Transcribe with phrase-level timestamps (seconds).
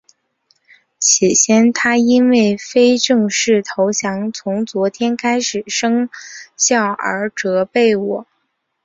[0.97, 6.09] 起先他因为非正式投降从昨天开始生
[6.57, 8.25] 效而责备我。